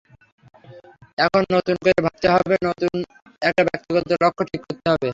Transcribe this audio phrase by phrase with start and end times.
[1.17, 2.93] এখন নতুন করে ভাবতে হবে, নতুন
[3.41, 5.09] একটা ব্যক্তিগত লক্ষ্য ঠিক করতে হবে।